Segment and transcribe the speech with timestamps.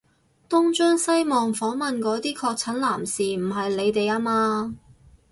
[0.49, 4.75] 東張西望訪問嗰啲確診男士唔係你哋吖嘛？